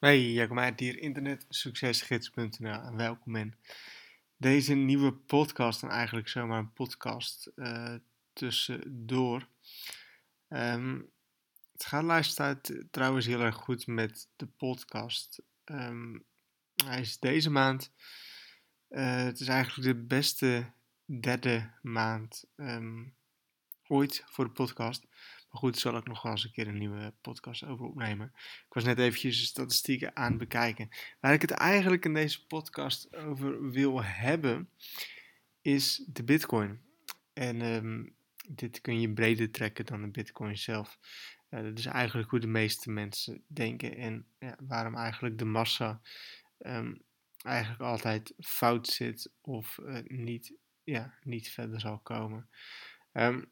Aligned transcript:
Hey, 0.00 0.32
Jacob 0.32 0.54
Meijert 0.56 0.80
hier, 0.80 0.98
internetsuccesgids.nl 0.98 2.80
en 2.82 2.96
welkom 2.96 3.36
in 3.36 3.54
deze 4.36 4.74
nieuwe 4.74 5.12
podcast. 5.12 5.82
En 5.82 5.88
eigenlijk 5.88 6.28
zomaar 6.28 6.58
een 6.58 6.72
podcast 6.72 7.50
uh, 7.56 7.94
tussendoor. 8.32 9.48
Um, 10.48 11.10
het 11.72 11.84
gaat 11.84 12.02
luisteren 12.02 12.60
trouwens 12.90 13.26
heel 13.26 13.40
erg 13.40 13.54
goed 13.54 13.86
met 13.86 14.28
de 14.36 14.46
podcast. 14.46 15.42
Um, 15.64 16.24
hij 16.84 17.00
is 17.00 17.18
deze 17.18 17.50
maand, 17.50 17.92
uh, 18.90 19.16
het 19.16 19.40
is 19.40 19.48
eigenlijk 19.48 19.88
de 19.88 20.04
beste 20.04 20.72
derde 21.04 21.70
maand 21.82 22.44
um, 22.56 23.14
ooit 23.86 24.22
voor 24.26 24.44
de 24.44 24.50
podcast. 24.50 25.06
Maar 25.50 25.60
goed, 25.60 25.78
zal 25.78 25.96
ik 25.96 26.06
nog 26.06 26.22
wel 26.22 26.32
eens 26.32 26.44
een 26.44 26.52
keer 26.52 26.68
een 26.68 26.78
nieuwe 26.78 27.14
podcast 27.20 27.64
over 27.64 27.86
opnemen. 27.86 28.32
Ik 28.36 28.72
was 28.74 28.84
net 28.84 28.98
eventjes 28.98 29.40
de 29.40 29.46
statistieken 29.46 30.16
aan 30.16 30.28
het 30.28 30.38
bekijken. 30.38 30.88
Waar 31.20 31.32
ik 31.32 31.40
het 31.40 31.50
eigenlijk 31.50 32.04
in 32.04 32.14
deze 32.14 32.46
podcast 32.46 33.16
over 33.16 33.70
wil 33.70 34.02
hebben, 34.02 34.68
is 35.62 36.04
de 36.06 36.24
Bitcoin. 36.24 36.80
En 37.32 37.60
um, 37.60 38.14
dit 38.48 38.80
kun 38.80 39.00
je 39.00 39.12
breder 39.12 39.50
trekken 39.50 39.86
dan 39.86 40.02
de 40.02 40.08
Bitcoin 40.08 40.58
zelf. 40.58 40.98
Uh, 41.50 41.62
dat 41.62 41.78
is 41.78 41.86
eigenlijk 41.86 42.30
hoe 42.30 42.40
de 42.40 42.46
meeste 42.46 42.90
mensen 42.90 43.44
denken 43.46 43.96
en 43.96 44.26
ja, 44.38 44.56
waarom 44.60 44.96
eigenlijk 44.96 45.38
de 45.38 45.44
massa 45.44 46.00
um, 46.58 47.02
eigenlijk 47.42 47.80
altijd 47.82 48.34
fout 48.38 48.86
zit 48.86 49.32
of 49.40 49.78
uh, 49.82 49.98
niet, 50.06 50.54
ja, 50.84 51.14
niet 51.22 51.50
verder 51.50 51.80
zal 51.80 51.98
komen. 51.98 52.48
Um, 53.12 53.50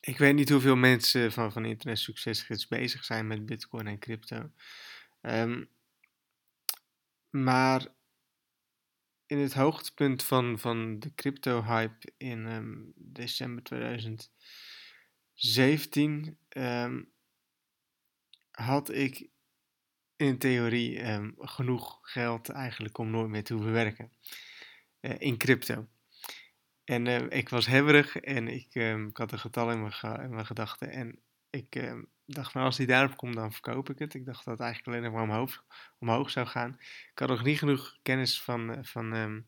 ik 0.00 0.18
weet 0.18 0.34
niet 0.34 0.48
hoeveel 0.48 0.76
mensen 0.76 1.32
van, 1.32 1.52
van 1.52 1.64
Internet 1.64 1.98
Succesgids 1.98 2.66
bezig 2.66 3.04
zijn 3.04 3.26
met 3.26 3.46
Bitcoin 3.46 3.86
en 3.86 3.98
crypto. 3.98 4.50
Um, 5.20 5.70
maar 7.30 7.86
in 9.26 9.38
het 9.38 9.54
hoogtepunt 9.54 10.22
van, 10.22 10.58
van 10.58 10.98
de 10.98 11.14
crypto-hype 11.14 12.12
in 12.16 12.46
um, 12.46 12.92
december 12.96 13.62
2017 13.62 16.38
um, 16.48 17.12
had 18.50 18.94
ik 18.94 19.28
in 20.16 20.38
theorie 20.38 21.02
genoeg 21.38 21.98
geld 22.02 22.48
eigenlijk 22.48 22.98
om 22.98 23.10
nooit 23.10 23.28
meer 23.28 23.44
te 23.44 23.54
hoeven 23.54 23.72
werken 23.72 24.12
uh, 25.00 25.14
in 25.18 25.36
crypto. 25.36 25.88
En 26.88 27.06
uh, 27.06 27.22
ik 27.28 27.48
was 27.48 27.66
hebberig 27.66 28.16
en 28.16 28.48
ik, 28.48 28.74
uh, 28.74 29.06
ik 29.06 29.16
had 29.16 29.32
een 29.32 29.38
getal 29.38 29.70
in 29.70 29.80
mijn, 29.80 30.30
mijn 30.30 30.46
gedachten. 30.46 30.90
En 30.90 31.18
ik 31.50 31.76
uh, 31.76 32.02
dacht 32.26 32.52
van 32.52 32.62
als 32.62 32.76
die 32.76 32.86
daarop 32.86 33.16
komt, 33.16 33.34
dan 33.34 33.52
verkoop 33.52 33.90
ik 33.90 33.98
het. 33.98 34.14
Ik 34.14 34.24
dacht 34.24 34.44
dat 34.44 34.58
het 34.58 34.62
eigenlijk 34.62 34.96
alleen 34.96 35.12
maar 35.12 35.22
omhoog, 35.22 35.64
omhoog 35.98 36.30
zou 36.30 36.46
gaan. 36.46 36.76
Ik 37.12 37.18
had 37.18 37.28
nog 37.28 37.44
niet 37.44 37.58
genoeg 37.58 37.98
kennis 38.02 38.42
van, 38.42 38.72
eh, 38.74 38.78
van 38.82 39.44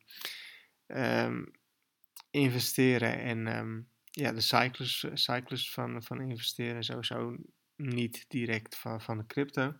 investeren 2.31 3.19
en 3.19 3.89
ja, 4.05 4.33
de 4.33 4.41
cyclus, 4.41 5.07
cyclus 5.13 5.73
van, 5.73 6.03
van 6.03 6.21
investeren. 6.21 6.85
Sowieso 6.85 7.37
niet 7.77 8.25
direct 8.29 8.77
van, 8.77 9.01
van 9.01 9.19
de 9.19 9.27
crypto. 9.27 9.75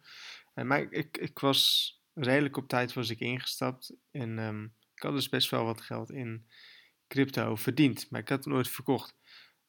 maar 0.55 0.81
ik, 0.81 0.91
ik, 0.91 1.17
ik, 1.17 1.39
was 1.39 1.95
redelijk 2.15 2.57
op 2.57 2.69
tijd 2.69 2.93
was 2.93 3.11
ik 3.11 3.21
ingestapt. 3.21 3.95
En 4.11 4.39
ik 4.95 5.03
had 5.03 5.13
dus 5.13 5.29
best 5.29 5.51
wel 5.51 5.65
wat 5.65 5.81
geld 5.81 6.11
in 6.11 6.47
crypto 7.11 7.57
verdiend, 7.57 8.11
maar 8.11 8.21
ik 8.21 8.29
had 8.29 8.45
het 8.45 8.53
nooit 8.53 8.69
verkocht. 8.69 9.15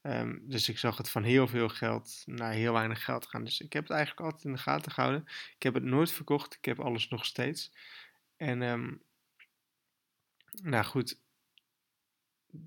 Um, 0.02 0.42
dus 0.46 0.70
ik 0.70 0.78
zag 0.78 0.98
het 0.98 1.10
van 1.10 1.24
heel 1.24 1.48
veel 1.48 1.70
geld 1.70 2.24
naar 2.26 2.54
heel 2.54 2.74
weinig 2.74 3.04
geld 3.04 3.28
gaan. 3.28 3.44
Dus 3.44 3.62
ik 3.62 3.74
heb 3.74 3.84
het 3.84 3.92
eigenlijk 3.92 4.26
altijd 4.26 4.44
in 4.44 4.52
de 4.52 4.58
gaten 4.58 4.92
gehouden. 4.92 5.24
Ik 5.56 5.64
heb 5.64 5.74
het 5.74 5.84
nooit 5.84 6.12
verkocht. 6.12 6.54
Ik 6.54 6.66
heb 6.66 6.80
alles 6.80 7.08
nog 7.08 7.26
steeds. 7.26 7.72
En 8.38 8.62
um, 8.62 9.02
nou 10.52 10.86
goed, 10.86 11.22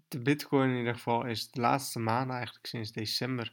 de 0.08 0.19
Bitcoin 0.19 0.71
in 0.71 0.78
ieder 0.78 0.94
geval 0.94 1.27
is 1.27 1.50
de 1.50 1.60
laatste 1.60 1.98
maanden, 1.98 2.37
eigenlijk 2.37 2.66
sinds 2.66 2.93
december 2.93 3.53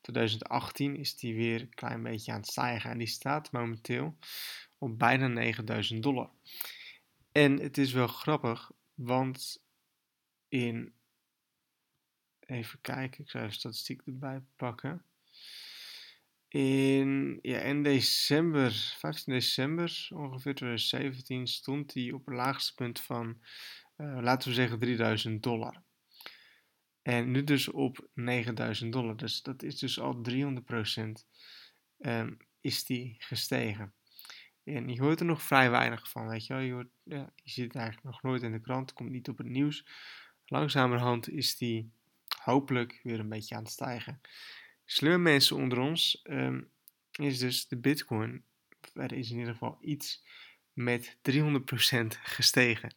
2018, 0.00 0.96
is 0.96 1.16
die 1.16 1.34
weer 1.34 1.60
een 1.60 1.74
klein 1.74 2.02
beetje 2.02 2.32
aan 2.32 2.40
het 2.40 2.48
stijgen. 2.48 2.90
En 2.90 2.98
die 2.98 3.06
staat 3.06 3.52
momenteel 3.52 4.16
op 4.78 4.98
bijna 4.98 5.26
9000 5.26 6.02
dollar. 6.02 6.30
En 7.32 7.58
het 7.60 7.78
is 7.78 7.92
wel 7.92 8.06
grappig, 8.06 8.70
want 8.94 9.64
in. 10.56 10.94
Even 12.40 12.80
kijken, 12.80 13.24
ik 13.24 13.30
zou 13.30 13.44
even 13.44 13.56
statistiek 13.56 14.02
erbij 14.04 14.42
pakken. 14.56 15.04
In, 16.48 17.38
ja, 17.42 17.58
in 17.58 17.82
december, 17.82 18.72
15 18.72 19.32
december 19.32 20.08
ongeveer 20.14 20.54
2017, 20.54 21.46
stond 21.46 21.94
hij 21.94 22.12
op 22.12 22.26
het 22.26 22.34
laagste 22.34 22.74
punt 22.74 23.00
van, 23.00 23.40
uh, 23.96 24.18
laten 24.20 24.48
we 24.48 24.54
zeggen, 24.54 24.78
3000 24.78 25.42
dollar. 25.42 25.82
En 27.02 27.30
nu 27.30 27.44
dus 27.44 27.68
op 27.68 28.08
9000 28.14 28.92
dollar. 28.92 29.16
Dus 29.16 29.42
dat 29.42 29.62
is 29.62 29.78
dus 29.78 30.00
al 30.00 30.22
300% 30.30 30.32
um, 30.98 31.14
ehm, 31.98 32.34
is 32.60 32.84
die 32.84 33.14
gestegen. 33.18 33.94
En 34.64 34.88
je 34.88 35.00
hoort 35.00 35.20
er 35.20 35.26
nog 35.26 35.42
vrij 35.42 35.70
weinig 35.70 36.10
van, 36.10 36.28
weet 36.28 36.46
je 36.46 36.52
wel. 36.54 36.62
Je, 36.62 36.72
hoort, 36.72 36.90
ja, 37.02 37.32
je 37.34 37.50
ziet 37.50 37.64
het 37.64 37.74
eigenlijk 37.74 38.06
nog 38.06 38.22
nooit 38.22 38.42
in 38.42 38.52
de 38.52 38.60
krant, 38.60 38.92
komt 38.92 39.10
niet 39.10 39.28
op 39.28 39.38
het 39.38 39.46
nieuws. 39.46 39.86
Langzamerhand 40.46 41.28
is 41.28 41.56
die 41.56 41.90
hopelijk 42.42 43.00
weer 43.02 43.18
een 43.20 43.28
beetje 43.28 43.54
aan 43.54 43.62
het 43.62 43.72
stijgen. 43.72 44.20
Sleurmensen 44.84 45.56
onder 45.56 45.78
ons 45.78 46.20
um, 46.24 46.70
is 47.12 47.38
dus 47.38 47.68
de 47.68 47.76
Bitcoin. 47.76 48.44
Er 48.94 49.12
is 49.12 49.30
in 49.30 49.38
ieder 49.38 49.52
geval 49.52 49.78
iets 49.80 50.24
met 50.72 51.16
300% 51.30 51.36
gestegen. 52.22 52.94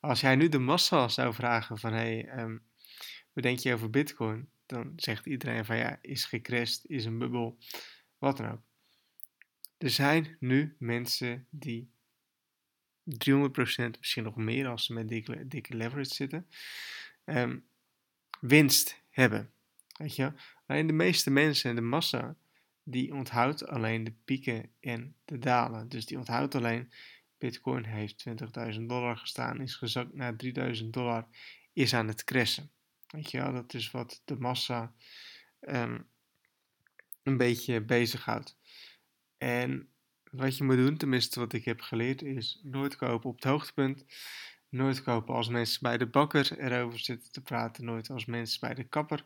Als 0.00 0.20
jij 0.20 0.36
nu 0.36 0.48
de 0.48 0.58
massa 0.58 1.08
zou 1.08 1.34
vragen 1.34 1.78
van 1.78 1.92
hey, 1.92 2.38
um, 2.38 2.62
wat 3.32 3.44
denk 3.44 3.58
je 3.58 3.74
over 3.74 3.90
Bitcoin? 3.90 4.48
Dan 4.66 4.92
zegt 4.96 5.26
iedereen 5.26 5.64
van 5.64 5.76
ja, 5.76 5.98
is 6.02 6.24
gecrashed, 6.24 6.84
is 6.86 7.04
een 7.04 7.18
bubbel, 7.18 7.58
wat 8.18 8.36
dan 8.36 8.50
ook. 8.50 8.62
Er 9.78 9.90
zijn 9.90 10.36
nu 10.40 10.76
mensen 10.78 11.46
die 11.50 11.93
300%, 13.04 13.98
misschien 13.98 14.22
nog 14.22 14.36
meer 14.36 14.68
als 14.68 14.84
ze 14.84 14.92
met 14.92 15.08
dikke, 15.08 15.48
dikke 15.48 15.76
leverage 15.76 16.14
zitten, 16.14 16.46
um, 17.24 17.64
winst 18.40 19.02
hebben. 19.10 19.50
Weet 19.96 20.16
je? 20.16 20.32
Alleen 20.66 20.86
de 20.86 20.92
meeste 20.92 21.30
mensen 21.30 21.70
en 21.70 21.76
de 21.76 21.82
massa, 21.82 22.36
die 22.82 23.14
onthoudt 23.14 23.66
alleen 23.66 24.04
de 24.04 24.14
pieken 24.24 24.70
en 24.80 25.16
de 25.24 25.38
dalen. 25.38 25.88
Dus 25.88 26.06
die 26.06 26.18
onthoudt 26.18 26.54
alleen, 26.54 26.92
Bitcoin 27.38 27.84
heeft 27.84 28.24
20.000 28.74 28.80
dollar 28.80 29.16
gestaan, 29.16 29.60
is 29.60 29.74
gezakt 29.74 30.14
naar 30.14 30.34
3.000 30.76 30.84
dollar, 30.84 31.26
is 31.72 31.94
aan 31.94 32.08
het 32.08 32.24
crashen. 32.24 32.70
Weet 33.06 33.30
je 33.30 33.38
wel, 33.38 33.52
dat 33.52 33.74
is 33.74 33.90
wat 33.90 34.22
de 34.24 34.36
massa 34.36 34.94
um, 35.60 36.06
een 37.22 37.36
beetje 37.36 37.80
bezighoudt. 37.80 38.58
En 39.38 39.88
wat 40.36 40.56
je 40.56 40.64
moet 40.64 40.76
doen, 40.76 40.96
tenminste 40.96 41.40
wat 41.40 41.52
ik 41.52 41.64
heb 41.64 41.80
geleerd, 41.80 42.22
is 42.22 42.60
nooit 42.62 42.96
kopen 42.96 43.30
op 43.30 43.34
het 43.34 43.44
hoogtepunt. 43.44 44.04
Nooit 44.68 45.02
kopen 45.02 45.34
als 45.34 45.48
mensen 45.48 45.78
bij 45.82 45.98
de 45.98 46.06
bakker 46.06 46.58
erover 46.58 46.98
zitten 46.98 47.32
te 47.32 47.40
praten. 47.40 47.84
Nooit 47.84 48.10
als 48.10 48.24
mensen 48.24 48.60
bij 48.60 48.74
de 48.74 48.84
kapper 48.84 49.24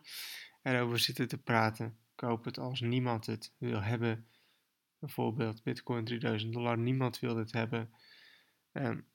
erover 0.61 0.99
zitten 0.99 1.27
te 1.27 1.37
praten. 1.37 1.97
Koop 2.15 2.45
het 2.45 2.57
als 2.57 2.81
niemand 2.81 3.25
het 3.25 3.53
wil 3.57 3.81
hebben. 3.81 4.27
Bijvoorbeeld 4.99 5.63
Bitcoin 5.63 6.05
3000 6.05 6.53
dollar. 6.53 6.77
Niemand 6.77 7.19
wil 7.19 7.37
het 7.37 7.51
hebben. 7.51 7.93
Um, 8.73 9.05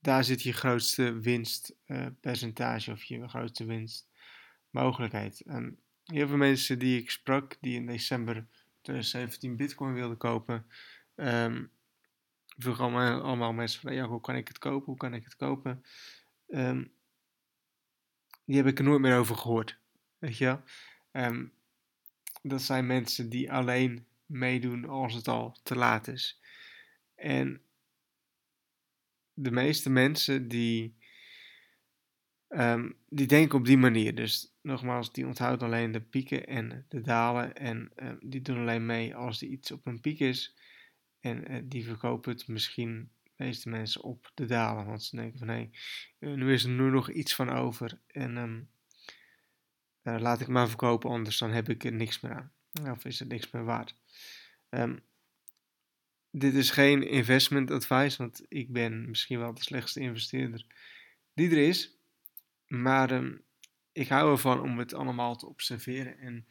daar 0.00 0.24
zit 0.24 0.42
je 0.42 0.52
grootste 0.52 1.20
winstpercentage 1.20 2.90
uh, 2.90 2.96
of 2.96 3.02
je 3.02 3.28
grootste 3.28 3.64
winstmogelijkheid. 3.64 5.42
Um, 5.46 5.80
heel 6.04 6.28
veel 6.28 6.36
mensen 6.36 6.78
die 6.78 7.00
ik 7.00 7.10
sprak, 7.10 7.56
die 7.60 7.74
in 7.74 7.86
december 7.86 8.46
2017 8.88 9.56
bitcoin 9.56 9.94
wilde 9.94 10.16
kopen. 10.16 10.66
Um, 11.16 11.70
vroeg 12.56 12.80
allemaal, 12.80 13.20
allemaal 13.20 13.52
mensen 13.52 13.80
van, 13.80 13.94
ja, 13.94 14.06
hoe 14.06 14.20
kan 14.20 14.36
ik 14.36 14.48
het 14.48 14.58
kopen? 14.58 14.86
Hoe 14.86 14.96
kan 14.96 15.14
ik 15.14 15.24
het 15.24 15.36
kopen? 15.36 15.84
Um, 16.48 16.92
die 18.44 18.56
heb 18.56 18.66
ik 18.66 18.78
er 18.78 18.84
nooit 18.84 19.00
meer 19.00 19.18
over 19.18 19.36
gehoord. 19.36 19.78
Weet 20.18 20.36
je? 20.36 20.58
Um, 21.12 21.52
dat 22.42 22.62
zijn 22.62 22.86
mensen 22.86 23.28
die 23.28 23.52
alleen 23.52 24.06
meedoen 24.26 24.84
als 24.84 25.14
het 25.14 25.28
al 25.28 25.58
te 25.62 25.76
laat 25.76 26.08
is. 26.08 26.40
En 27.14 27.62
de 29.32 29.50
meeste 29.50 29.90
mensen 29.90 30.48
die, 30.48 30.97
um, 32.48 32.94
die 33.08 33.26
denken 33.26 33.58
op 33.58 33.64
die 33.64 33.78
manier. 33.78 34.14
Dus 34.14 34.54
nogmaals, 34.62 35.12
die 35.12 35.26
onthoudt 35.26 35.62
alleen 35.62 35.92
de 35.92 36.00
pieken 36.00 36.46
en 36.46 36.84
de 36.88 37.00
dalen. 37.00 37.56
En 37.56 37.90
uh, 37.96 38.12
die 38.20 38.42
doen 38.42 38.58
alleen 38.58 38.86
mee 38.86 39.16
als 39.16 39.42
er 39.42 39.48
iets 39.48 39.70
op 39.70 39.86
een 39.86 40.00
piek 40.00 40.20
is. 40.20 40.56
En 41.20 41.52
uh, 41.52 41.60
die 41.64 41.84
verkopen 41.84 42.32
het 42.32 42.48
misschien 42.48 43.10
de 43.22 43.30
meeste 43.36 43.68
mensen 43.68 44.02
op 44.02 44.30
de 44.34 44.46
dalen. 44.46 44.86
Want 44.86 45.02
ze 45.02 45.16
denken 45.16 45.38
van 45.38 45.48
hé, 45.48 45.54
hey, 45.54 45.70
uh, 46.18 46.34
nu 46.34 46.52
is 46.52 46.64
er 46.64 46.70
nu 46.70 46.90
nog 46.90 47.10
iets 47.10 47.34
van 47.34 47.50
over. 47.50 48.00
En 48.06 48.36
um, 48.36 48.68
laat 50.02 50.40
ik 50.40 50.48
maar 50.48 50.68
verkopen, 50.68 51.10
anders 51.10 51.38
dan 51.38 51.50
heb 51.50 51.68
ik 51.68 51.84
er 51.84 51.92
niks 51.92 52.20
meer 52.20 52.32
aan. 52.32 52.52
Of 52.90 53.04
is 53.04 53.18
het 53.18 53.28
niks 53.28 53.50
meer 53.50 53.64
waard. 53.64 53.94
Dit 56.30 56.54
is 56.54 56.70
geen 56.70 57.08
investment 57.08 57.70
advice, 57.70 58.18
want 58.18 58.42
ik 58.48 58.72
ben 58.72 59.08
misschien 59.08 59.38
wel 59.38 59.54
de 59.54 59.62
slechtste 59.62 60.00
investeerder 60.00 60.66
die 61.34 61.50
er 61.50 61.68
is. 61.68 61.97
Maar 62.68 63.10
um, 63.10 63.44
ik 63.92 64.08
hou 64.08 64.30
ervan 64.30 64.60
om 64.60 64.78
het 64.78 64.94
allemaal 64.94 65.36
te 65.36 65.46
observeren. 65.46 66.18
En 66.18 66.46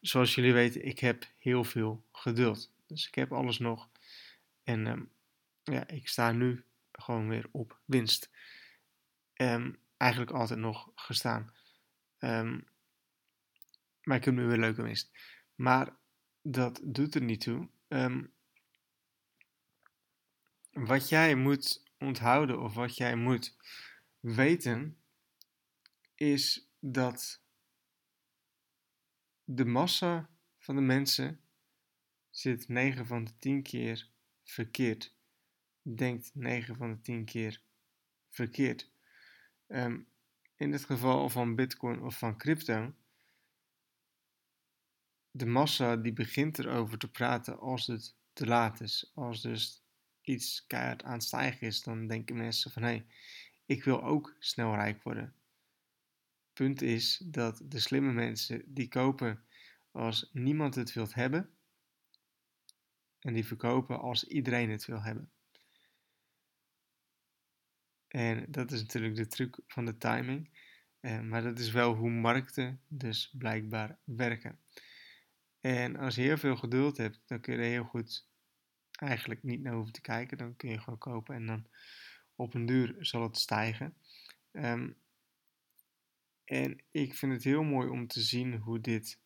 zoals 0.00 0.34
jullie 0.34 0.52
weten, 0.52 0.86
ik 0.86 0.98
heb 0.98 1.26
heel 1.38 1.64
veel 1.64 2.04
geduld. 2.12 2.72
Dus 2.86 3.06
ik 3.06 3.14
heb 3.14 3.32
alles 3.32 3.58
nog. 3.58 3.88
En 4.62 4.86
um, 4.86 5.10
ja, 5.62 5.88
ik 5.88 6.08
sta 6.08 6.32
nu 6.32 6.64
gewoon 6.92 7.28
weer 7.28 7.48
op 7.50 7.78
winst. 7.84 8.30
Um, 9.34 9.78
eigenlijk 9.96 10.30
altijd 10.30 10.58
nog 10.58 10.90
gestaan. 10.94 11.54
Maar 14.02 14.16
ik 14.16 14.24
heb 14.24 14.34
nu 14.34 14.44
weer 14.44 14.58
leuke 14.58 14.82
winst. 14.82 15.10
Maar 15.54 15.96
dat 16.42 16.80
doet 16.84 17.14
er 17.14 17.22
niet 17.22 17.40
toe. 17.40 17.68
Wat 20.72 21.08
jij 21.08 21.34
moet 21.34 21.82
onthouden 21.98 22.60
of 22.60 22.74
wat 22.74 22.96
jij 22.96 23.16
moet 23.16 23.56
weten, 24.20 24.98
is 26.16 26.70
dat 26.78 27.42
de 29.44 29.64
massa 29.64 30.30
van 30.58 30.74
de 30.74 30.80
mensen 30.80 31.40
zit 32.30 32.68
9 32.68 33.06
van 33.06 33.24
de 33.24 33.38
10 33.38 33.62
keer 33.62 34.10
verkeerd. 34.44 35.14
Denkt 35.82 36.30
9 36.34 36.76
van 36.76 36.90
de 36.90 37.00
10 37.00 37.24
keer 37.24 37.62
verkeerd. 38.30 38.90
Um, 39.66 40.08
in 40.56 40.72
het 40.72 40.84
geval 40.84 41.28
van 41.28 41.54
Bitcoin 41.54 42.02
of 42.02 42.18
van 42.18 42.36
crypto, 42.36 42.94
de 45.30 45.46
massa 45.46 45.96
die 45.96 46.12
begint 46.12 46.58
erover 46.58 46.98
te 46.98 47.10
praten 47.10 47.58
als 47.58 47.86
het 47.86 48.16
te 48.32 48.46
laat 48.46 48.80
is. 48.80 49.10
Als 49.14 49.42
dus 49.42 49.82
iets 50.20 50.66
keihard 50.66 51.02
aan 51.02 51.12
het 51.12 51.22
stijgen 51.22 51.66
is, 51.66 51.82
dan 51.82 52.06
denken 52.06 52.36
mensen 52.36 52.70
van 52.70 52.82
hé, 52.82 52.88
hey, 52.88 53.06
ik 53.66 53.84
wil 53.84 54.02
ook 54.02 54.36
snel 54.38 54.74
rijk 54.74 55.02
worden. 55.02 55.34
Punt 56.56 56.82
is 56.82 57.22
dat 57.24 57.62
de 57.64 57.80
slimme 57.80 58.12
mensen 58.12 58.62
die 58.66 58.88
kopen 58.88 59.44
als 59.90 60.30
niemand 60.32 60.74
het 60.74 60.92
wilt 60.92 61.14
hebben 61.14 61.50
en 63.18 63.34
die 63.34 63.46
verkopen 63.46 64.00
als 64.00 64.24
iedereen 64.24 64.70
het 64.70 64.84
wil 64.84 65.02
hebben. 65.02 65.30
En 68.08 68.46
dat 68.48 68.72
is 68.72 68.80
natuurlijk 68.80 69.14
de 69.14 69.26
truc 69.26 69.58
van 69.66 69.84
de 69.84 69.96
timing. 69.96 70.50
Eh, 71.00 71.20
maar 71.20 71.42
dat 71.42 71.58
is 71.58 71.70
wel 71.70 71.94
hoe 71.94 72.10
markten 72.10 72.80
dus 72.88 73.34
blijkbaar 73.38 73.98
werken. 74.04 74.58
En 75.60 75.96
als 75.96 76.14
je 76.14 76.22
heel 76.22 76.38
veel 76.38 76.56
geduld 76.56 76.96
hebt, 76.96 77.22
dan 77.26 77.40
kun 77.40 77.52
je 77.52 77.58
er 77.58 77.70
heel 77.70 77.84
goed 77.84 78.28
eigenlijk 78.90 79.42
niet 79.42 79.62
naar 79.62 79.74
hoeven 79.74 79.92
te 79.92 80.00
kijken. 80.00 80.38
Dan 80.38 80.56
kun 80.56 80.70
je 80.70 80.78
gewoon 80.78 80.98
kopen 80.98 81.34
en 81.34 81.46
dan 81.46 81.66
op 82.34 82.54
een 82.54 82.66
duur 82.66 82.96
zal 83.00 83.22
het 83.22 83.36
stijgen. 83.36 83.96
Um, 84.52 85.04
en 86.46 86.82
ik 86.90 87.14
vind 87.14 87.32
het 87.32 87.44
heel 87.44 87.62
mooi 87.62 87.88
om 87.88 88.06
te 88.06 88.20
zien 88.20 88.56
hoe 88.56 88.80
dit 88.80 89.20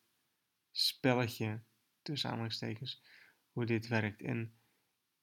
spelletje, 0.71 1.61
tussen 2.01 2.29
aanhalingstekens, 2.29 3.03
hoe 3.51 3.65
dit 3.65 3.87
werkt. 3.87 4.21
En 4.21 4.53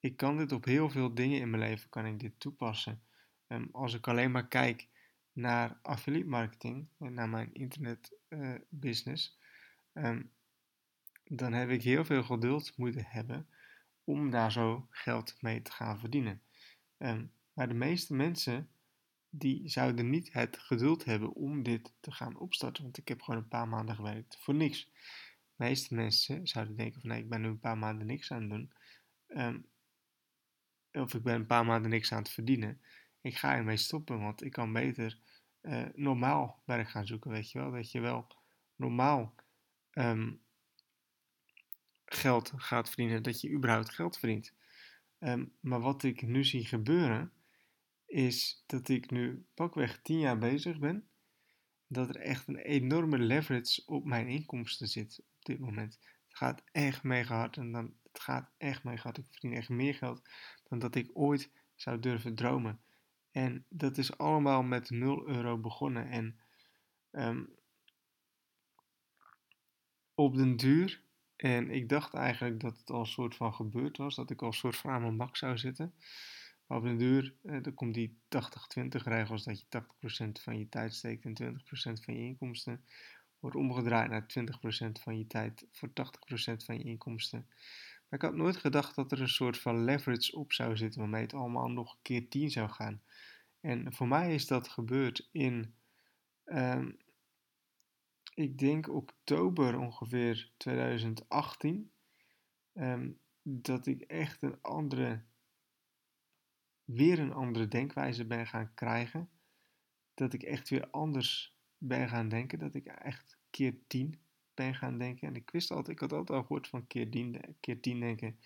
ik 0.00 0.16
kan 0.16 0.36
dit 0.36 0.52
op 0.52 0.64
heel 0.64 0.90
veel 0.90 1.14
dingen 1.14 1.40
in 1.40 1.50
mijn 1.50 1.62
leven 1.62 1.90
kan 1.90 2.06
ik 2.06 2.18
dit 2.18 2.40
toepassen. 2.40 3.02
Um, 3.46 3.68
als 3.72 3.94
ik 3.94 4.08
alleen 4.08 4.30
maar 4.30 4.48
kijk 4.48 4.88
naar 5.32 5.78
affiliate 5.82 6.28
marketing 6.28 6.88
en 6.98 7.14
naar 7.14 7.28
mijn 7.28 7.54
internet 7.54 8.16
uh, 8.28 8.54
business, 8.68 9.38
um, 9.92 10.30
dan 11.24 11.52
heb 11.52 11.70
ik 11.70 11.82
heel 11.82 12.04
veel 12.04 12.22
geduld 12.22 12.76
moeten 12.76 13.04
hebben 13.04 13.48
om 14.04 14.30
daar 14.30 14.52
zo 14.52 14.86
geld 14.90 15.42
mee 15.42 15.62
te 15.62 15.72
gaan 15.72 15.98
verdienen. 15.98 16.42
Um, 16.98 17.32
maar 17.52 17.68
de 17.68 17.74
meeste 17.74 18.14
mensen 18.14 18.70
die 19.30 19.68
zouden 19.68 20.10
niet 20.10 20.32
het 20.32 20.58
geduld 20.58 21.04
hebben 21.04 21.32
om 21.32 21.62
dit 21.62 21.92
te 22.00 22.12
gaan 22.12 22.38
opstarten, 22.38 22.82
want 22.82 22.98
ik 22.98 23.08
heb 23.08 23.22
gewoon 23.22 23.40
een 23.40 23.48
paar 23.48 23.68
maanden 23.68 23.94
gewerkt 23.94 24.36
voor 24.40 24.54
niks. 24.54 24.84
De 25.56 25.64
meeste 25.64 25.94
mensen 25.94 26.46
zouden 26.46 26.76
denken 26.76 27.00
van 27.00 27.10
nee, 27.10 27.22
ik 27.22 27.28
ben 27.28 27.40
nu 27.40 27.48
een 27.48 27.60
paar 27.60 27.78
maanden 27.78 28.06
niks 28.06 28.32
aan 28.32 28.40
het 28.40 28.50
doen. 28.50 28.72
Um, 29.28 29.66
of 30.92 31.14
ik 31.14 31.22
ben 31.22 31.34
een 31.34 31.46
paar 31.46 31.64
maanden 31.64 31.90
niks 31.90 32.12
aan 32.12 32.22
het 32.22 32.30
verdienen. 32.30 32.80
Ik 33.20 33.36
ga 33.36 33.54
ermee 33.54 33.76
stoppen, 33.76 34.20
want 34.20 34.44
ik 34.44 34.52
kan 34.52 34.72
beter 34.72 35.18
uh, 35.62 35.86
normaal 35.94 36.62
werk 36.64 36.88
gaan 36.88 37.06
zoeken, 37.06 37.30
weet 37.30 37.50
je 37.50 37.58
wel. 37.58 37.70
Dat 37.70 37.90
je 37.90 38.00
wel 38.00 38.26
normaal 38.76 39.34
um, 39.92 40.40
geld 42.04 42.52
gaat 42.56 42.88
verdienen, 42.88 43.22
dat 43.22 43.40
je 43.40 43.50
überhaupt 43.50 43.90
geld 43.90 44.18
verdient. 44.18 44.52
Um, 45.18 45.52
maar 45.60 45.80
wat 45.80 46.02
ik 46.02 46.22
nu 46.22 46.44
zie 46.44 46.66
gebeuren, 46.66 47.32
is 48.08 48.62
dat 48.66 48.88
ik 48.88 49.10
nu 49.10 49.46
pakweg 49.54 50.02
10 50.02 50.18
jaar 50.18 50.38
bezig 50.38 50.78
ben. 50.78 51.08
Dat 51.86 52.08
er 52.08 52.16
echt 52.16 52.48
een 52.48 52.58
enorme 52.58 53.18
leverage 53.18 53.82
op 53.86 54.04
mijn 54.04 54.28
inkomsten 54.28 54.88
zit 54.88 55.18
op 55.18 55.44
dit 55.44 55.58
moment. 55.58 55.98
Het 56.28 56.36
gaat 56.36 56.62
echt 56.72 57.02
mega 57.02 57.36
hard 57.36 57.56
en 57.56 57.72
dan, 57.72 57.94
het 58.12 58.20
gaat 58.20 58.50
echt 58.56 58.84
mega 58.84 59.02
hard. 59.02 59.18
Ik 59.18 59.26
verdien 59.30 59.52
echt 59.52 59.68
meer 59.68 59.94
geld 59.94 60.22
dan 60.68 60.78
dat 60.78 60.94
ik 60.94 61.10
ooit 61.12 61.50
zou 61.74 62.00
durven 62.00 62.34
dromen. 62.34 62.80
En 63.30 63.64
dat 63.68 63.98
is 63.98 64.18
allemaal 64.18 64.62
met 64.62 64.90
0 64.90 65.28
euro 65.28 65.58
begonnen. 65.58 66.08
En 66.08 66.40
um, 67.12 67.56
op 70.14 70.34
den 70.34 70.56
duur, 70.56 71.02
en 71.36 71.70
ik 71.70 71.88
dacht 71.88 72.14
eigenlijk 72.14 72.60
dat 72.60 72.78
het 72.78 72.90
al 72.90 73.00
een 73.00 73.06
soort 73.06 73.36
van 73.36 73.54
gebeurd 73.54 73.96
was, 73.96 74.14
dat 74.14 74.30
ik 74.30 74.40
al 74.42 74.46
een 74.46 74.52
soort 74.52 74.76
van 74.76 74.90
aan 74.90 75.00
mijn 75.00 75.16
mak 75.16 75.36
zou 75.36 75.58
zitten. 75.58 75.94
Maar 76.68 76.78
op 76.78 76.84
den 76.84 76.98
duur, 76.98 77.34
eh, 77.42 77.62
dan 77.62 77.74
komt 77.74 77.94
die 77.94 78.18
80-20 78.28 79.04
regels 79.04 79.44
dat 79.44 79.60
je 79.60 79.66
80% 79.68 80.40
van 80.40 80.58
je 80.58 80.68
tijd 80.68 80.94
steekt 80.94 81.24
en 81.24 81.34
20% 81.34 82.04
van 82.04 82.14
je 82.14 82.20
inkomsten. 82.20 82.84
Wordt 83.38 83.56
omgedraaid 83.56 84.10
naar 84.10 84.26
20% 84.26 85.00
van 85.00 85.18
je 85.18 85.26
tijd 85.26 85.66
voor 85.72 85.92
80% 85.92 86.64
van 86.64 86.78
je 86.78 86.84
inkomsten. 86.84 87.46
Maar 88.08 88.18
ik 88.18 88.22
had 88.22 88.34
nooit 88.34 88.56
gedacht 88.56 88.94
dat 88.94 89.12
er 89.12 89.20
een 89.20 89.28
soort 89.28 89.58
van 89.58 89.84
leverage 89.84 90.36
op 90.36 90.52
zou 90.52 90.76
zitten 90.76 91.00
waarmee 91.00 91.22
het 91.22 91.34
allemaal 91.34 91.68
nog 91.68 91.92
een 91.92 92.02
keer 92.02 92.28
10 92.28 92.50
zou 92.50 92.68
gaan. 92.68 93.02
En 93.60 93.92
voor 93.92 94.08
mij 94.08 94.34
is 94.34 94.46
dat 94.46 94.68
gebeurd 94.68 95.28
in, 95.32 95.74
um, 96.44 96.96
ik 98.34 98.58
denk 98.58 98.88
oktober 98.88 99.78
ongeveer 99.78 100.50
2018. 100.56 101.74
Um, 101.74 102.82
ehm, 102.82 103.10
dat 103.42 103.86
ik 103.86 104.02
echt 104.02 104.42
een 104.42 104.62
andere, 104.62 105.24
weer 106.88 107.18
een 107.18 107.32
andere 107.32 107.68
denkwijze 107.68 108.26
ben 108.26 108.46
gaan 108.46 108.74
krijgen. 108.74 109.30
Dat 110.14 110.32
ik 110.32 110.42
echt 110.42 110.68
weer 110.68 110.90
anders 110.90 111.56
ben 111.78 112.08
gaan 112.08 112.28
denken. 112.28 112.58
Dat 112.58 112.74
ik 112.74 112.86
echt 112.86 113.38
keer 113.50 113.74
10 113.86 114.18
ben 114.54 114.74
gaan 114.74 114.98
denken. 114.98 115.28
En 115.28 115.36
ik 115.36 115.50
wist 115.50 115.70
altijd, 115.70 115.88
ik 115.88 116.00
had 116.00 116.12
altijd 116.12 116.38
al 116.38 116.44
gehoord 116.44 116.68
van 116.68 116.86
keer 116.86 117.10
10, 117.10 117.56
keer 117.60 117.80
10 117.80 118.00
denken. 118.00 118.38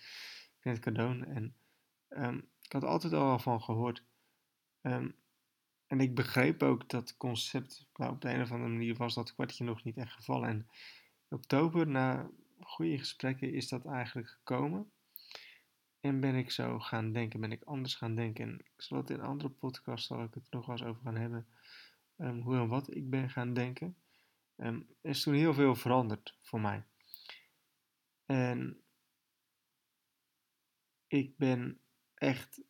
het 0.59 0.79
cadeau. 0.79 1.23
En 1.23 1.55
um, 2.09 2.49
ik 2.61 2.71
had 2.71 2.83
altijd 2.83 3.13
al 3.13 3.39
van 3.39 3.61
gehoord. 3.61 4.03
Um, 4.81 5.15
en 5.87 5.99
ik 5.99 6.15
begreep 6.15 6.63
ook 6.63 6.89
dat 6.89 7.17
concept, 7.17 7.87
maar 7.95 8.09
op 8.09 8.21
de 8.21 8.29
een 8.29 8.41
of 8.41 8.51
andere 8.51 8.71
manier 8.71 8.95
was 8.95 9.13
dat 9.13 9.33
kwartje 9.33 9.63
nog 9.63 9.83
niet 9.83 9.97
echt 9.97 10.11
gevallen. 10.11 10.49
En 10.49 10.67
in 11.29 11.37
oktober, 11.37 11.87
na 11.87 12.29
goede 12.59 12.97
gesprekken, 12.97 13.53
is 13.53 13.67
dat 13.67 13.85
eigenlijk 13.85 14.29
gekomen. 14.29 14.91
En 16.03 16.19
ben 16.19 16.35
ik 16.35 16.51
zo 16.51 16.79
gaan 16.79 17.11
denken, 17.11 17.39
ben 17.39 17.51
ik 17.51 17.63
anders 17.63 17.95
gaan 17.95 18.15
denken. 18.15 18.45
En 18.45 18.59
ik 18.59 18.81
zal 18.81 18.97
het 18.97 19.09
in 19.09 19.19
een 19.19 19.25
andere 19.25 19.49
podcast 19.49 20.05
zal 20.05 20.23
ik 20.23 20.33
het 20.33 20.51
nog 20.51 20.65
wel 20.65 20.75
eens 20.75 20.85
over 20.85 21.01
gaan 21.01 21.15
hebben. 21.15 21.47
Um, 22.17 22.41
hoe 22.41 22.55
en 22.55 22.67
wat 22.67 22.95
ik 22.95 23.09
ben 23.09 23.29
gaan 23.29 23.53
denken. 23.53 23.95
Um, 24.57 24.87
is 25.01 25.23
toen 25.23 25.33
heel 25.33 25.53
veel 25.53 25.75
veranderd 25.75 26.37
voor 26.41 26.61
mij. 26.61 26.83
En 28.25 28.81
ik 31.07 31.37
ben 31.37 31.79
echt 32.13 32.61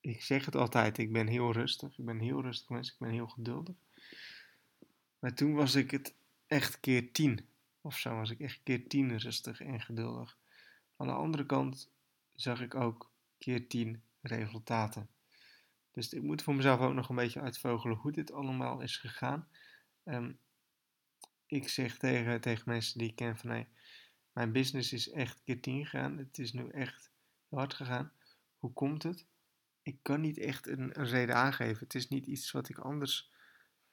ik 0.00 0.22
zeg 0.22 0.44
het 0.44 0.56
altijd, 0.56 0.98
ik 0.98 1.12
ben 1.12 1.26
heel 1.26 1.52
rustig. 1.52 1.98
Ik 1.98 2.04
ben 2.04 2.18
heel 2.18 2.42
rustig 2.42 2.68
mensen, 2.68 2.94
ik 2.94 3.00
ben 3.00 3.10
heel 3.10 3.28
geduldig. 3.28 3.74
Maar 5.18 5.34
toen 5.34 5.54
was 5.54 5.74
ik 5.74 5.90
het 5.90 6.14
echt 6.46 6.80
keer 6.80 7.12
tien. 7.12 7.48
Of 7.80 7.98
zo 7.98 8.14
was 8.14 8.30
ik 8.30 8.40
echt 8.40 8.60
keer 8.62 8.88
tien 8.88 9.18
rustig 9.18 9.60
en 9.60 9.80
geduldig. 9.80 10.38
Aan 10.96 11.06
de 11.06 11.12
andere 11.12 11.46
kant 11.46 11.92
zag 12.34 12.60
ik 12.60 12.74
ook 12.74 13.12
keer 13.38 13.68
tien 13.68 14.02
resultaten. 14.20 15.08
Dus 15.90 16.12
ik 16.12 16.22
moet 16.22 16.42
voor 16.42 16.54
mezelf 16.54 16.80
ook 16.80 16.94
nog 16.94 17.08
een 17.08 17.16
beetje 17.16 17.40
uitvogelen 17.40 17.96
hoe 17.96 18.12
dit 18.12 18.32
allemaal 18.32 18.80
is 18.80 18.96
gegaan. 18.96 19.48
Um, 20.04 20.38
ik 21.46 21.68
zeg 21.68 21.98
tegen, 21.98 22.40
tegen 22.40 22.62
mensen 22.66 22.98
die 22.98 23.08
ik 23.08 23.16
ken 23.16 23.36
van 23.36 23.50
hey, 23.50 23.68
mijn 24.32 24.52
business 24.52 24.92
is 24.92 25.10
echt 25.10 25.42
keer 25.42 25.60
tien 25.60 25.86
gegaan. 25.86 26.18
Het 26.18 26.38
is 26.38 26.52
nu 26.52 26.68
echt 26.68 27.10
hard 27.48 27.74
gegaan. 27.74 28.12
Hoe 28.58 28.72
komt 28.72 29.02
het? 29.02 29.26
ik 29.84 29.98
kan 30.02 30.20
niet 30.20 30.38
echt 30.38 30.66
een, 30.66 31.00
een, 31.00 31.06
reden 31.06 31.34
aangeven. 31.34 31.84
Het 31.84 31.94
is 31.94 32.08
niet 32.08 32.26
iets 32.26 32.50
wat 32.50 32.68
ik 32.68 32.78
anders 32.78 33.30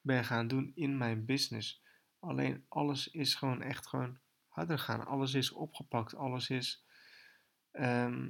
ben 0.02 0.26
gaan 0.26 0.48
doen 0.48 0.72
in 0.76 0.98
mijn 0.98 1.26
business. 1.26 1.84
Alleen 2.20 2.66
alles 2.68 3.08
is 3.08 3.36
gewoon 3.36 3.62
echt 3.62 3.88
gewoon 3.88 4.18
harder 4.48 4.80
gaan. 4.80 5.06
Alles 5.06 5.34
is 5.34 5.52
opgepakt, 5.52 6.16
alles 6.16 6.50
is. 6.50 6.86
Ehm, 7.72 8.30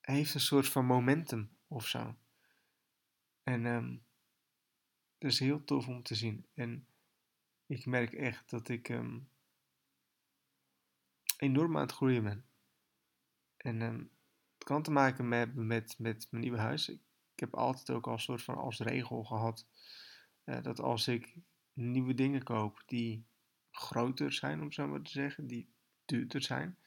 heeft 0.00 0.34
een 0.34 0.40
soort 0.40 0.68
van 0.68 0.86
momentum 0.86 1.56
of 1.68 1.86
zo. 1.86 2.16
En 3.42 3.66
ehm 3.66 3.96
dat 5.18 5.30
is 5.30 5.38
heel 5.38 5.64
tof 5.64 5.88
om 5.88 6.02
te 6.02 6.14
zien. 6.14 6.46
En 6.54 6.86
ik 7.66 7.86
merk 7.86 8.12
echt 8.12 8.50
dat 8.50 8.68
ik 8.68 8.88
ehm, 8.88 9.18
enorm 11.36 11.76
aan 11.76 11.82
het 11.82 11.92
groeien 11.92 12.22
ben. 12.22 12.46
En 13.56 13.80
het 13.80 14.64
kan 14.64 14.82
te 14.82 14.90
maken 14.90 15.28
met, 15.28 15.54
met, 15.54 15.98
met 15.98 16.26
mijn 16.30 16.42
nieuwe 16.42 16.58
huis. 16.58 16.88
Ik, 16.88 17.00
ik 17.32 17.40
heb 17.40 17.54
altijd 17.54 17.90
ook 17.90 18.06
al 18.06 18.12
een 18.12 18.18
soort 18.18 18.42
van 18.42 18.56
als 18.56 18.78
regel 18.78 19.24
gehad 19.24 19.66
eh, 20.44 20.62
dat 20.62 20.80
als 20.80 21.08
ik 21.08 21.36
nieuwe 21.72 22.14
dingen 22.14 22.42
koop 22.42 22.82
die 22.86 23.26
groter 23.70 24.32
zijn, 24.32 24.60
om 24.60 24.72
zo 24.72 24.86
maar 24.86 25.02
te 25.02 25.10
zeggen, 25.10 25.46
die 25.46 25.74
duurder 26.06 26.42
zijn, 26.42 26.78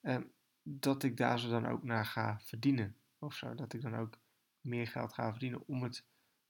ehm, 0.00 0.22
dat 0.62 1.02
ik 1.02 1.16
daar 1.16 1.38
zo 1.38 1.48
dan 1.48 1.66
ook 1.66 1.82
naar 1.82 2.06
ga 2.06 2.40
verdienen. 2.40 2.96
Of 3.18 3.34
zo, 3.34 3.54
dat 3.54 3.72
ik 3.72 3.82
dan 3.82 3.96
ook 3.96 4.18
meer 4.60 4.86
geld 4.86 5.12
ga 5.12 5.30
verdienen 5.30 5.62
om 5.66 5.82
het 5.82 6.04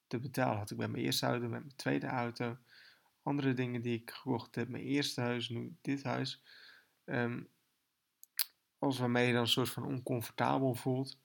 te 0.07 0.21
betalen. 0.21 0.59
Had 0.59 0.71
ik 0.71 0.77
bij 0.77 0.89
mijn 0.89 1.05
eerste 1.05 1.27
auto, 1.27 1.49
met 1.49 1.51
mijn 1.51 1.77
tweede 1.77 2.07
auto, 2.07 2.57
andere 3.23 3.55
dingen 3.55 3.83
die 3.83 4.01
ik 4.01 4.11
gekocht 4.11 4.55
heb, 4.55 4.69
mijn 4.69 4.85
eerste 4.85 5.21
huis, 5.21 5.49
nu 5.49 5.77
dit 5.81 6.03
huis. 6.03 6.43
ehm, 7.05 7.43
als 8.79 8.99
waarmee 8.99 9.27
je 9.27 9.33
dan 9.33 9.43
een 9.43 9.49
soort 9.49 9.71
van 9.71 9.85
oncomfortabel 9.85 10.75
voelt, 10.75 11.19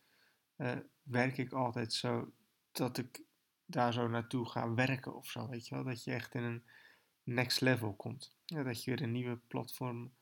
eh, 0.56 0.78
werk 1.04 1.38
ik 1.38 1.52
altijd 1.52 1.94
zo 1.94 2.34
dat 2.72 2.98
ik 2.98 3.22
daar 3.66 3.94
zo 3.94 4.08
naartoe 4.08 4.50
ga 4.50 4.74
werken 4.74 5.16
of 5.16 5.30
zo, 5.30 5.48
weet 5.48 5.68
je 5.68 5.76
wel. 5.76 5.84
Dat 5.84 6.04
je 6.04 6.12
echt 6.12 6.36
in 6.36 6.44
een 6.44 6.64
next 7.24 7.62
level 7.62 7.94
komt. 7.94 8.36
Ja, 8.46 8.64
dat 8.64 8.84
je 8.84 8.92
weer 8.92 9.02
een 9.02 9.12
nieuwe 9.12 9.38
platform, 9.38 10.14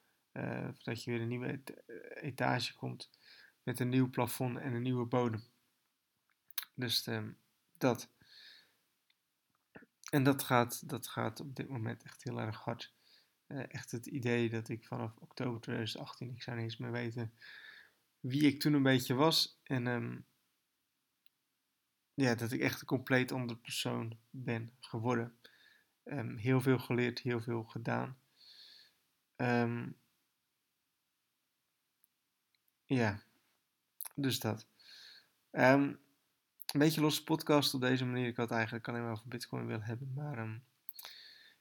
of 0.69 0.83
dat 0.83 1.03
je 1.03 1.11
weer 1.11 1.21
een 1.21 1.27
nieuwe 1.27 1.47
et- 1.47 1.85
eh, 1.85 2.23
etage 2.23 2.73
komt 2.73 3.09
met 3.63 3.79
een 3.79 3.89
nieuw 3.89 4.09
plafond 4.09 4.57
en 4.57 4.73
een 4.73 4.81
nieuwe 4.81 5.05
bodem. 5.05 5.43
Dus 6.73 7.07
ehm, 7.07 7.31
dat. 7.77 8.09
En 10.09 10.23
dat 10.23 10.43
gaat, 10.43 10.89
dat 10.89 11.07
gaat 11.07 11.39
op 11.39 11.55
dit 11.55 11.69
moment 11.69 12.03
echt 12.03 12.23
heel 12.23 12.39
erg 12.39 12.57
hard. 12.57 12.93
Eh, 13.47 13.73
echt 13.73 13.91
het 13.91 14.05
idee 14.05 14.49
dat 14.49 14.69
ik 14.69 14.85
vanaf 14.85 15.15
oktober 15.17 15.61
2018, 15.61 16.29
ik 16.29 16.41
zou 16.41 16.55
niet 16.55 16.65
eens 16.65 16.77
meer 16.77 16.91
weten 16.91 17.33
wie 18.19 18.41
ik 18.41 18.59
toen 18.59 18.73
een 18.73 18.83
beetje 18.83 19.13
was. 19.13 19.59
En 19.63 19.87
ehm, 19.87 20.19
ja, 22.13 22.35
dat 22.35 22.51
ik 22.51 22.61
echt 22.61 22.81
een 22.81 22.87
compleet 22.87 23.31
andere 23.31 23.59
persoon 23.59 24.19
ben 24.29 24.71
geworden. 24.79 25.37
Ehm, 26.03 26.35
heel 26.35 26.61
veel 26.61 26.79
geleerd, 26.79 27.19
heel 27.19 27.41
veel 27.41 27.63
gedaan. 27.63 28.19
Ehm, 29.35 29.89
ja, 32.89 33.19
dus 34.15 34.39
dat. 34.39 34.67
Ehm, 35.51 35.81
een 35.81 36.79
beetje 36.79 37.01
losse 37.01 37.23
podcast 37.23 37.73
op 37.73 37.81
deze 37.81 38.05
manier. 38.05 38.27
Ik 38.27 38.35
had 38.35 38.51
eigenlijk 38.51 38.87
alleen 38.87 39.01
maar 39.01 39.11
over 39.11 39.27
Bitcoin 39.27 39.65
willen 39.65 39.83
hebben. 39.83 40.13
Maar 40.13 40.37
ehm, 40.37 40.55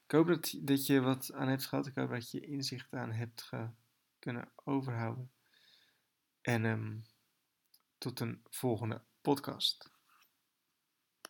ik 0.05 0.11
hoop 0.11 0.27
dat, 0.27 0.55
dat 0.61 0.85
je 0.85 1.01
wat 1.01 1.33
aan 1.33 1.47
hebt 1.47 1.65
gehad. 1.65 1.87
Ik 1.87 1.95
hoop 1.95 2.09
dat 2.09 2.31
je 2.31 2.39
inzicht 2.39 2.93
aan 2.93 3.11
hebt 3.11 3.49
kunnen 4.19 4.51
overhouden. 4.63 5.31
En 6.41 6.65
ehm, 6.65 6.97
tot 7.97 8.19
een 8.19 8.43
volgende 8.49 9.01
podcast. 9.21 9.91